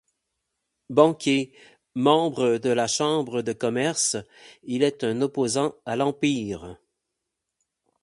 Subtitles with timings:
[0.99, 1.53] Banquier,
[2.07, 4.15] membre de la chambre de commerce,
[4.63, 6.75] il est un opposant à l'Empire.